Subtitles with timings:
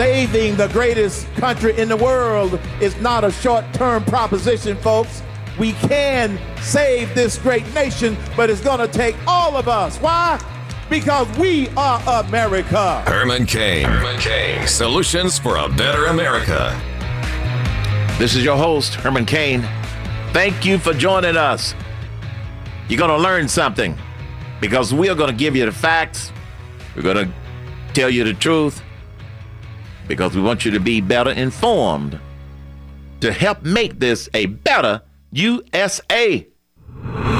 [0.00, 5.22] Saving the greatest country in the world is not a short term proposition, folks.
[5.58, 9.98] We can save this great nation, but it's going to take all of us.
[9.98, 10.40] Why?
[10.88, 13.02] Because we are America.
[13.02, 13.84] Herman Cain.
[13.84, 14.66] Herman Cain.
[14.66, 16.80] Solutions for a better America.
[18.18, 19.60] This is your host, Herman Cain.
[20.32, 21.74] Thank you for joining us.
[22.88, 23.98] You're going to learn something
[24.62, 26.32] because we are going to give you the facts.
[26.96, 27.34] We're going to
[27.92, 28.82] tell you the truth
[30.10, 32.18] because we want you to be better informed
[33.20, 36.44] to help make this a better USA.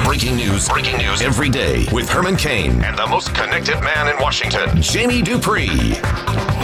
[0.05, 4.23] Breaking news, breaking news every day with Herman Cain and the most connected man in
[4.23, 5.97] Washington, Jamie Dupree.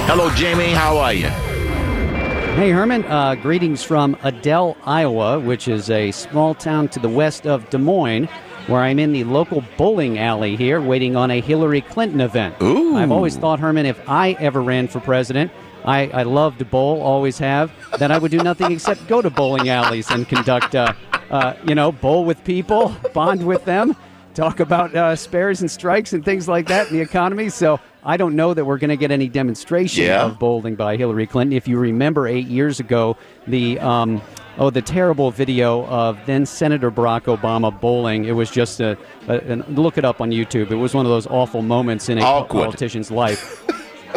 [0.06, 0.70] Hello, Jamie.
[0.70, 1.26] How are you?
[1.26, 3.04] Hey, Herman.
[3.06, 7.78] Uh, greetings from Adel, Iowa, which is a small town to the west of Des
[7.78, 8.26] Moines,
[8.68, 12.54] where I'm in the local bowling alley here waiting on a Hillary Clinton event.
[12.62, 12.96] Ooh.
[12.96, 15.50] I've always thought, Herman, if I ever ran for president,
[15.86, 19.30] I, I love to bowl, always have, then I would do nothing except go to
[19.30, 20.92] bowling alleys and conduct, uh,
[21.30, 23.94] uh, you know, bowl with people, bond with them,
[24.34, 27.48] talk about uh, spares and strikes and things like that in the economy.
[27.48, 30.24] So I don't know that we're going to get any demonstration Yeah.
[30.26, 31.56] of bowling by Hillary Clinton.
[31.56, 33.78] If you remember eight years ago, the.
[33.80, 34.20] Um,
[34.58, 38.24] Oh, the terrible video of then Senator Barack Obama bowling.
[38.24, 38.96] It was just a,
[39.28, 40.70] a, an- look it up on YouTube.
[40.70, 42.64] It was one of those awful moments in a Awkward.
[42.64, 43.62] politician's life.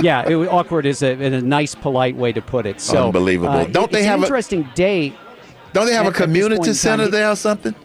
[0.02, 2.80] Yeah, it, awkward is a, in a nice, polite way to put it.
[2.82, 3.54] So Unbelievable.
[3.54, 5.14] uh, Don't it- they have an a- interesting day?
[5.73, 7.76] Don't they have At- a at this point community center time, there or something?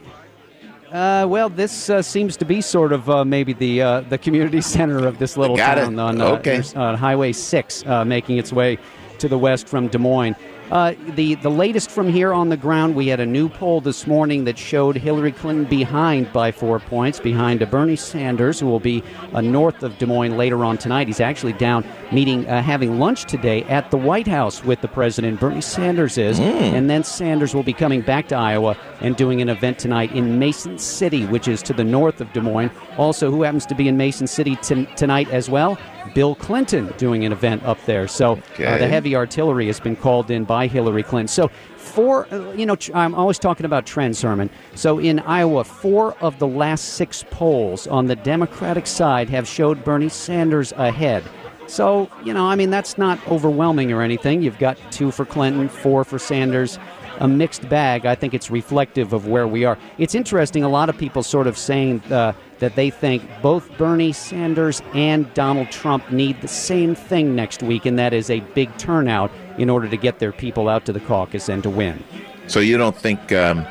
[0.92, 4.60] Uh, well, this uh, seems to be sort of uh, maybe the uh, the community
[4.76, 5.82] center of this little Got it.
[5.82, 6.62] town on uh, Okay.
[6.76, 8.78] uh, Highway Six, uh, making its way
[9.18, 10.36] to the west from Des Moines.
[10.70, 14.06] Uh, the the latest from here on the ground, we had a new poll this
[14.06, 18.80] morning that showed Hillary Clinton behind by four points, behind a Bernie Sanders, who will
[18.80, 19.02] be
[19.34, 21.06] uh, north of Des Moines later on tonight.
[21.06, 25.38] He's actually down meeting, uh, having lunch today at the White House with the president.
[25.38, 29.50] Bernie Sanders is, and then Sanders will be coming back to Iowa and doing an
[29.50, 32.70] event tonight in Mason City, which is to the north of Des Moines.
[32.96, 35.78] Also, who happens to be in Mason City t- tonight as well?
[36.12, 38.06] Bill Clinton doing an event up there.
[38.08, 41.28] So uh, the heavy artillery has been called in by Hillary Clinton.
[41.28, 44.50] So four, uh, you know, I'm always talking about trends, Herman.
[44.74, 49.84] So in Iowa, four of the last six polls on the Democratic side have showed
[49.84, 51.24] Bernie Sanders ahead.
[51.66, 54.42] So, you know, I mean, that's not overwhelming or anything.
[54.42, 56.78] You've got two for Clinton, four for Sanders,
[57.20, 58.04] a mixed bag.
[58.04, 59.78] I think it's reflective of where we are.
[59.96, 64.12] It's interesting, a lot of people sort of saying uh, that they think both Bernie
[64.12, 68.76] Sanders and Donald Trump need the same thing next week, and that is a big
[68.78, 72.02] turnout in order to get their people out to the caucus and to win.
[72.46, 73.66] So you don't think um,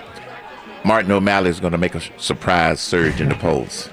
[0.86, 3.90] Martin O'Malley is going to make a surprise surge in the polls?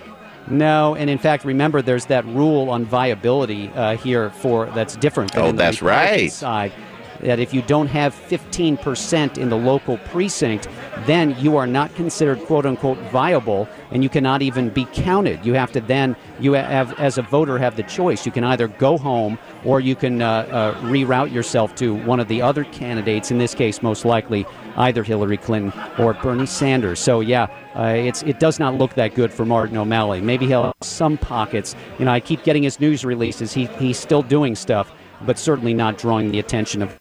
[0.49, 5.37] No, and in fact, remember there's that rule on viability uh, here for that's different.
[5.37, 6.33] Oh, that's right.
[6.33, 6.73] Side
[7.23, 10.69] that if you don't have 15% in the local precinct,
[11.07, 15.45] then you are not considered quote unquote viable, and you cannot even be counted.
[15.45, 18.27] You have to then you have as a voter have the choice.
[18.27, 22.29] You can either go home or you can uh, uh, reroute yourself to one of
[22.29, 23.31] the other candidates.
[23.31, 27.01] In this case, most likely either Hillary Clinton or Bernie Sanders.
[27.01, 30.21] So yeah, uh, it's it does not look that good for Martin O'Malley.
[30.21, 31.75] Maybe he'll have some pockets.
[31.99, 33.53] You know, I keep getting his news releases.
[33.53, 34.93] He he's still doing stuff,
[35.23, 37.00] but certainly not drawing the attention of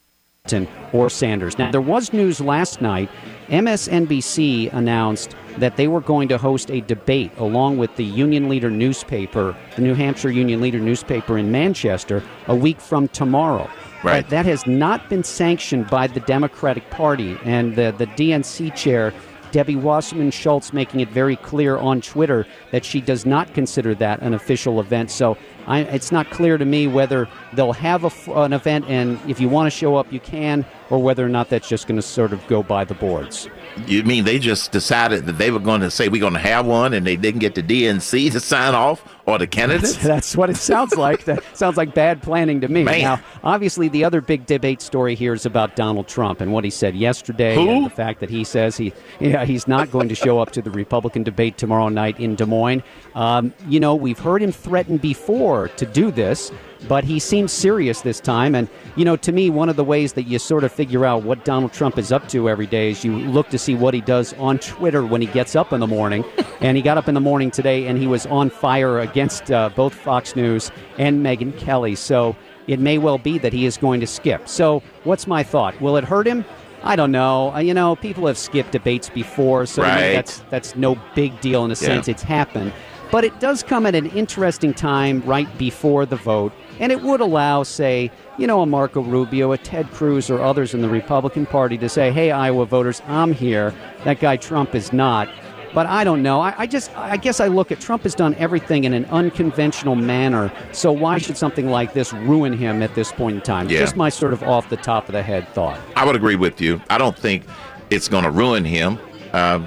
[0.50, 1.58] Clinton or Sanders.
[1.58, 3.10] Now there was news last night.
[3.50, 8.70] MSNBC announced that they were going to host a debate along with the Union Leader
[8.70, 13.70] newspaper, the New Hampshire Union Leader newspaper in Manchester, a week from tomorrow.
[14.04, 14.22] Right.
[14.22, 19.14] But that has not been sanctioned by the Democratic Party, and the, the DNC chair,
[19.52, 24.22] Debbie Wasserman Schultz, making it very clear on Twitter that she does not consider that
[24.22, 25.12] an official event.
[25.12, 25.38] So
[25.70, 29.48] I, it's not clear to me whether they'll have a an event, and if you
[29.48, 32.34] want to show up, you can, or whether or not that's just going to sort
[32.34, 33.48] of go by the boards.
[33.86, 36.66] You mean they just decided that they were going to say we're going to have
[36.66, 39.96] one, and they didn't get the DNC to sign off or the candidates?
[39.98, 41.26] That's what it sounds like.
[41.26, 42.84] that sounds like bad planning to me.
[42.84, 43.02] Man.
[43.02, 46.70] Now, obviously, the other big debate story here is about Donald Trump and what he
[46.70, 47.70] said yesterday, Who?
[47.70, 50.62] and the fact that he says he, yeah, he's not going to show up to
[50.62, 52.84] the Republican debate tomorrow night in Des Moines.
[53.16, 56.52] Um, you know, we've heard him threaten before to do this.
[56.88, 58.56] But he seems serious this time.
[58.56, 61.24] And, you know, to me, one of the ways that you sort of figure out
[61.24, 64.02] what Donald Trump is up to every day is you look to see what he
[64.02, 66.24] does on Twitter when he gets up in the morning.
[66.62, 69.70] and he got up in the morning today and he was on fire against uh,
[69.76, 71.96] both Fox News and Megyn Kelly.
[71.96, 72.36] So
[72.68, 74.48] it may well be that he is going to skip.
[74.48, 75.80] So what's my thought?
[75.82, 76.46] Will it hurt him?
[76.82, 77.54] I don't know.
[77.54, 80.14] Uh, you know, people have skipped debates before, so Right.
[80.14, 82.08] that's that's no big deal in a sense.
[82.08, 82.14] Yeah.
[82.14, 82.72] It's happened.
[83.12, 87.22] But it does come at an interesting time right before the vote, and it would
[87.22, 91.46] allow, say, you know, a Marco Rubio, a Ted Cruz, or others in the Republican
[91.46, 93.74] Party to say, hey, Iowa voters, I'm here.
[94.04, 95.28] That guy Trump is not.
[95.74, 96.42] But I don't know.
[96.42, 99.96] I, I, just, I guess I look at Trump has done everything in an unconventional
[99.96, 100.52] manner.
[100.72, 103.70] So why should something like this ruin him at this point in time?
[103.70, 103.80] Yeah.
[103.80, 105.80] Just my sort of off the top of the head thought.
[105.96, 106.82] I would agree with you.
[106.90, 107.44] I don't think
[107.92, 108.98] it's going to ruin him.
[109.32, 109.64] Uh,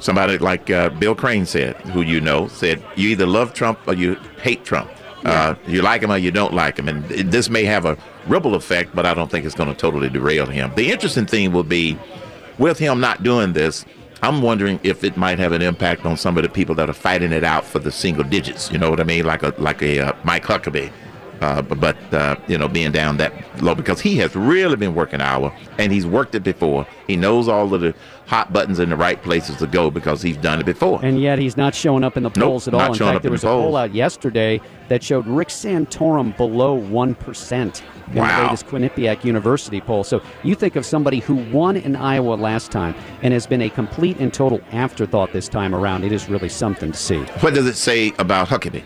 [0.00, 3.94] somebody like uh, Bill Crane said, who you know, said you either love Trump or
[3.94, 4.90] you hate Trump.
[5.24, 7.96] Uh, you like him or you don't like him, and this may have a
[8.26, 10.70] ripple effect, but I don't think it's going to totally derail him.
[10.74, 11.98] The interesting thing will be
[12.58, 13.86] with him not doing this.
[14.22, 16.94] I'm wondering if it might have an impact on some of the people that are
[16.94, 18.70] fighting it out for the single digits.
[18.70, 19.24] You know what I mean?
[19.24, 20.90] Like a like a uh, Mike Huckabee.
[21.44, 23.32] Uh, but uh, you know, being down that
[23.62, 26.86] low because he has really been working Iowa, and he's worked it before.
[27.06, 27.94] He knows all of the
[28.26, 31.00] hot buttons in the right places to go because he's done it before.
[31.02, 32.80] And yet he's not showing up in the polls at all.
[32.80, 34.58] not In fact, there was the a poll out yesterday
[34.88, 38.36] that showed Rick Santorum below 1% in Wow.
[38.38, 40.04] the latest Quinnipiac University poll.
[40.04, 43.68] So you think of somebody who won in Iowa last time and has been a
[43.68, 46.04] complete and total afterthought this time around.
[46.04, 47.18] It is really something to see.
[47.40, 48.84] what does it say about Huckabee?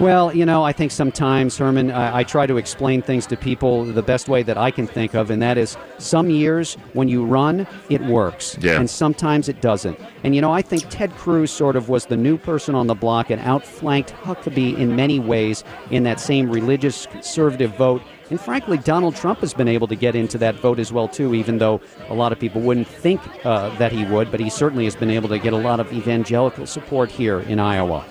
[0.00, 3.84] Well, you know, I think sometimes, Herman, I, I try to explain things to people
[3.84, 7.24] the best way that I can think of, and that is some years when you
[7.24, 8.56] run, it works.
[8.60, 8.80] Yeah.
[8.80, 10.00] And sometimes it doesn't.
[10.24, 12.94] And, you know, I think Ted Cruz sort of was the new person on the
[12.94, 18.02] block and outflanked Huckabee in many ways in that same religious conservative vote.
[18.30, 21.34] And frankly, Donald Trump has been able to get into that vote as well, too,
[21.34, 24.30] even though a lot of people wouldn't think uh, that he would.
[24.30, 27.60] But he certainly has been able to get a lot of evangelical support here in
[27.60, 28.04] Iowa.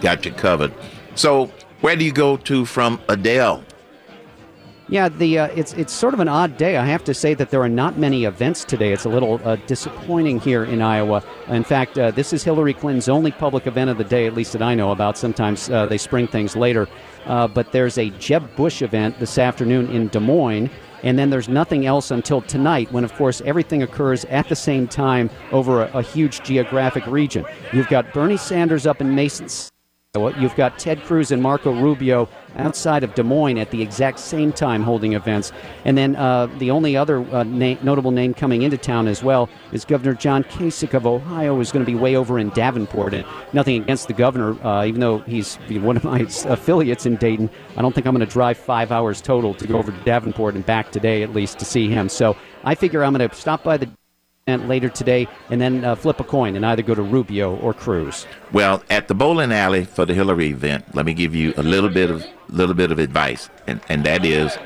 [0.00, 0.72] Got you covered.
[1.14, 1.50] So,
[1.80, 3.64] where do you go to from Adel?
[4.92, 6.76] Yeah, the uh, it's it's sort of an odd day.
[6.76, 8.92] I have to say that there are not many events today.
[8.92, 11.24] It's a little uh, disappointing here in Iowa.
[11.48, 14.52] In fact, uh, this is Hillary Clinton's only public event of the day, at least
[14.52, 15.16] that I know about.
[15.16, 16.88] Sometimes uh, they spring things later,
[17.24, 20.68] uh, but there's a Jeb Bush event this afternoon in Des Moines.
[21.04, 24.86] And then there's nothing else until tonight, when, of course, everything occurs at the same
[24.86, 27.46] time over a, a huge geographic region.
[27.72, 29.48] You've got Bernie Sanders up in Mason
[30.14, 34.52] You've got Ted Cruz and Marco Rubio outside of Des Moines at the exact same
[34.52, 35.52] time holding events.
[35.86, 39.48] And then uh, the only other uh, na- notable name coming into town as well
[39.72, 43.14] is Governor John Kasich of Ohio, is going to be way over in Davenport.
[43.14, 43.24] And
[43.54, 47.48] nothing against the governor, uh, even though he's one of my affiliates in Dayton.
[47.78, 50.56] I don't think I'm going to drive five hours total to go over to Davenport
[50.56, 52.10] and back today, at least, to see him.
[52.10, 53.88] So I figure I'm going to stop by the
[54.48, 58.26] later today and then uh, flip a coin and either go to Rubio or Cruz.
[58.52, 61.90] Well, at the bowling alley for the Hillary event, let me give you a little
[61.90, 64.58] bit of little bit of advice, and and that is,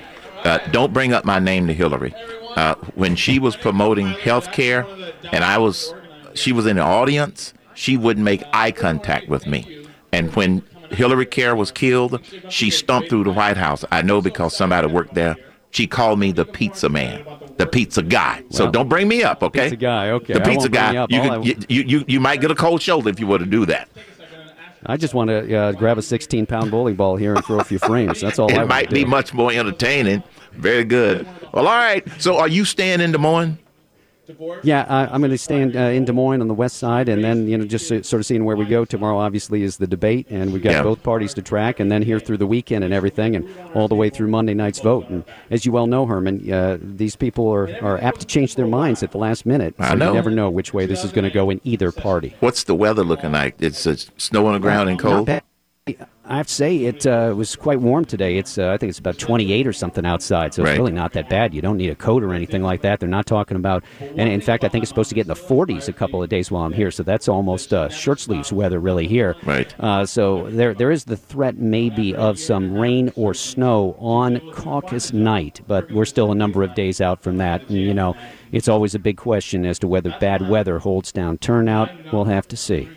[0.44, 2.14] uh, don't bring up my name to Hillary.
[2.56, 4.86] Uh, when she was promoting health care,
[5.30, 5.92] and I was,
[6.32, 11.26] she was in the audience, she wouldn't make eye contact with me, and when Hillary
[11.26, 12.18] Care was killed,
[12.48, 13.84] she stomped through the White House.
[13.90, 15.36] I know because somebody worked there.
[15.70, 17.26] She called me the pizza man,
[17.58, 18.42] the pizza guy.
[18.50, 19.64] so don't bring me up, okay?
[19.64, 20.34] Pizza guy, okay.
[20.34, 20.92] The pizza guy.
[20.92, 21.06] you.
[21.08, 23.66] You, I- you, you you might get a cold shoulder if you were to do
[23.66, 23.88] that.
[24.88, 27.64] I just want to uh, grab a 16 pound bowling ball here and throw a
[27.64, 28.20] few frames.
[28.20, 29.10] That's all I It wanna might be do.
[29.10, 30.22] much more entertaining.
[30.52, 31.26] Very good.
[31.52, 32.06] Well, all right.
[32.20, 33.58] So, are you staying in Des Moines?
[34.62, 37.22] Yeah, I, I'm going to stand uh, in Des Moines on the west side, and
[37.22, 39.18] then you know just so- sort of seeing where we go tomorrow.
[39.18, 40.82] Obviously, is the debate, and we've got Yeah.
[40.82, 43.94] both parties to track, and then here through the weekend and everything, and all the
[43.94, 45.08] way through Monday night's vote.
[45.08, 48.66] And as you well know, Herman, uh, these people are, are apt to change their
[48.66, 49.74] minds at the last minute.
[49.78, 50.08] I so know.
[50.08, 52.34] you never know which way this is going to go in either party.
[52.40, 53.54] What's the weather looking like?
[53.60, 56.06] It's uh, snow on the ground and Not cold.
[56.28, 58.36] I have to say it uh, was quite warm today.
[58.36, 60.70] It's uh, I think it's about 28 or something outside, so Right.
[60.70, 61.54] it's really not that bad.
[61.54, 62.98] You don't need a coat or anything like that.
[62.98, 65.34] They're not talking about, and in fact, I think it's supposed to get in the
[65.34, 66.90] 40s a couple of days while I'm here.
[66.90, 69.36] So that's almost uh, shirt sleeves weather really here.
[69.44, 69.72] Right.
[69.78, 75.12] Uh, so there there is the threat maybe of some rain or snow on caucus
[75.12, 77.60] night, but we're still a number of days out from that.
[77.68, 78.16] And you know,
[78.50, 81.88] it's always a big question as to whether bad weather holds down turnout.
[82.12, 82.88] We'll have to see.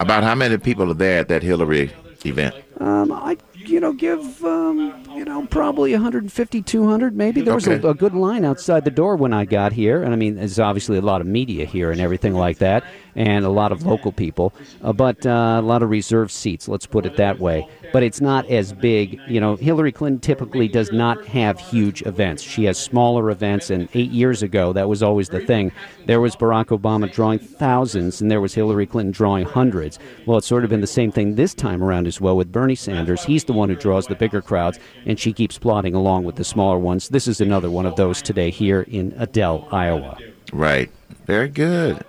[0.00, 1.92] About how many people are there at that Hillary
[2.26, 2.54] event?
[2.78, 7.42] Um, I, you know, give, um, you know, probably 150, 200 maybe.
[7.42, 7.86] There was Okay.
[7.86, 10.02] a, a good line outside the door when I got here.
[10.02, 12.82] And I mean, there's obviously a lot of media here and everything like that,
[13.14, 14.52] and a lot of local people,
[14.82, 17.68] uh, but uh, a lot of reserved seats, let's put it that way.
[17.92, 19.20] But it's not as big.
[19.28, 22.42] You know, Hillary Clinton typically does not have huge events.
[22.42, 25.70] She has smaller events, and eight years ago, that was always the thing.
[26.06, 30.00] There was Barack Obama drawing thousands, and there was Hillary Clinton drawing hundreds.
[30.26, 32.74] Well, it's sort of been the same thing this time around as well with Bernie
[32.74, 33.22] Sanders.
[33.22, 36.44] He's the one who draws the bigger crowds, and she keeps plodding along with the
[36.44, 37.08] smaller ones.
[37.08, 40.18] This is another one of those today here in Adel, Iowa.
[40.52, 40.90] Right.
[41.26, 42.04] Very good.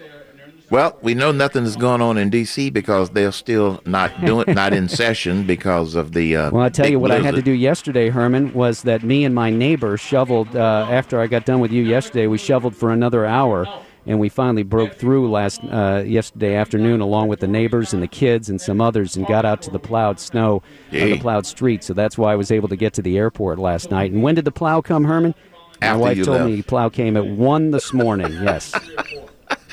[0.74, 2.72] Well, we know nothing is going on in D.C.
[2.72, 6.36] because they're still not doing, not in session because of the.
[6.36, 9.24] Uh, well, I tell you what I had to do yesterday, Herman, was that me
[9.24, 12.26] and my neighbor shoveled uh, after I got done with you yesterday.
[12.26, 13.68] We shoveled for another hour,
[14.06, 18.08] and we finally broke through last uh, yesterday afternoon, along with the neighbors and the
[18.08, 21.84] kids and some others, and got out to the plowed snow on the plowed street.
[21.84, 24.12] So that's why I was able to get to the airport last night.
[24.12, 25.36] And when did the plow come, Herman?
[25.82, 26.50] After My wife you told left.
[26.50, 28.32] me the plow came at one this morning.
[28.32, 28.74] Yes.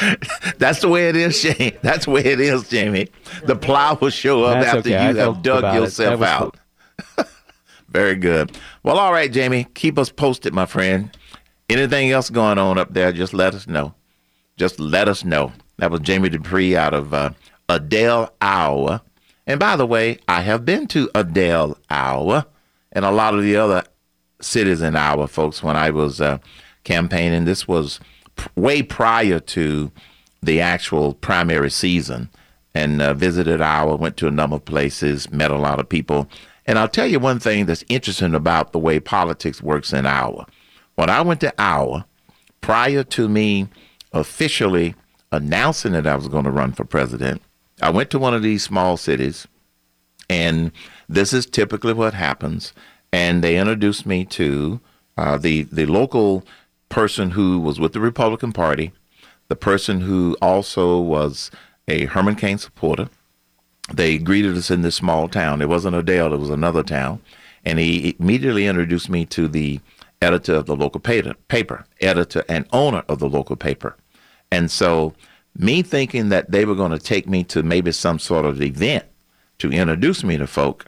[0.59, 1.77] That's the way it is, Shane.
[1.83, 3.09] That's the way it is, Jamie.
[3.45, 5.09] The plow will show up That's after okay.
[5.09, 6.57] You felt have dug yourself out.
[7.89, 8.57] Very good.
[8.83, 9.67] Well, all right, Jamie.
[9.75, 11.17] Keep us posted, my friend.
[11.69, 13.95] Anything else going on up there, just let us know.
[14.61, 15.55] Just let us know.
[15.79, 17.31] That was Jamie Dupree out of uh,
[17.71, 19.03] Adel, Iowa.
[19.47, 22.47] And by the way, I have been to Adel, Iowa,
[22.93, 23.85] and a lot of the other
[24.43, 26.41] cities in Iowa, folks, when I was uh,
[26.85, 27.47] campaigning.
[27.47, 28.01] This was
[28.55, 29.91] way prior to
[30.43, 32.29] the actual primary season
[32.75, 36.29] and uh, visited Iowa, went to a number of places, met a lot of people.
[36.67, 40.47] And I'll tell you one thing that's interesting about the way politics works in Iowa.
[40.97, 42.05] When I went to Iowa,
[42.61, 43.67] prior to me
[44.13, 44.95] officially
[45.33, 47.43] announcing that I was going to run for president,
[47.81, 49.47] I went to one of these small cities
[50.31, 50.71] and
[51.09, 52.73] this is typically what happens.
[53.13, 54.81] And they introduced me to
[55.19, 56.47] uh, the the local
[56.89, 58.93] person who was with the Republican Party,
[59.49, 61.51] the person who also was
[61.89, 63.11] a Herman Cain supporter.
[63.93, 65.61] They greeted us in this small town.
[65.61, 67.21] It wasn't Adel; it was another town.
[67.65, 69.81] And he immediately introduced me to the
[70.23, 73.97] editor of the local paper editor and owner of the local paper.
[74.51, 75.15] And so,
[75.57, 79.05] me thinking that they were going to take me to maybe some sort of event
[79.59, 80.87] to introduce me to folk,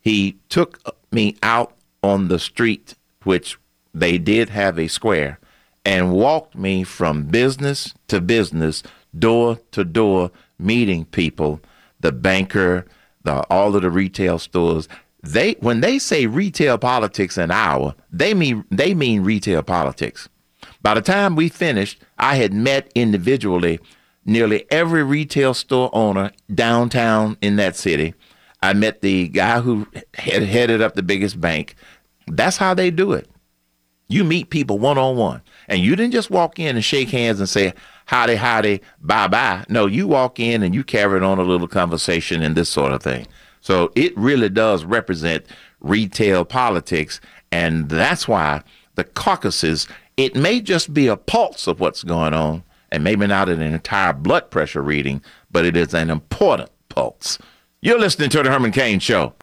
[0.00, 0.80] he took
[1.12, 3.58] me out on the street, which
[3.94, 5.38] they did have a square,
[5.84, 8.82] and walked me from business to business,
[9.18, 11.60] door to door, meeting people,
[12.00, 12.86] the banker,
[13.24, 14.88] the all of the retail stores.
[15.22, 20.28] They when they say retail politics in Iowa, they mean they mean retail politics.
[20.80, 23.80] By the time we finished, I had met individually
[24.24, 28.14] nearly every retail store owner downtown in that city.
[28.62, 31.74] I met the guy who had headed up the biggest bank.
[32.26, 33.28] That's how they do it.
[34.08, 37.40] You meet people one on one, and you didn't just walk in and shake hands
[37.40, 37.74] and say
[38.06, 39.64] howdy, howdy, bye bye.
[39.68, 43.02] No, you walk in and you carried on a little conversation and this sort of
[43.02, 43.26] thing.
[43.60, 45.44] So it really does represent
[45.80, 47.20] retail politics,
[47.52, 48.62] and that's why
[48.94, 49.88] the caucuses.
[50.18, 54.12] It may just be a pulse of what's going on, and maybe not an entire
[54.12, 57.38] blood pressure reading, but it is an important pulse.
[57.80, 59.32] You're listening to the Herman Cain Show.